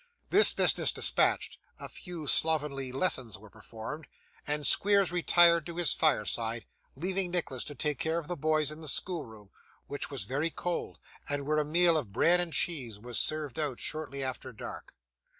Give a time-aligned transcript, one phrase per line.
[0.31, 4.07] This business dispatched, a few slovenly lessons were performed,
[4.47, 8.81] and Squeers retired to his fireside, leaving Nicholas to take care of the boys in
[8.81, 9.51] the school room,
[9.85, 13.79] which was very cold, and where a meal of bread and cheese was served out
[13.79, 14.95] shortly after dark.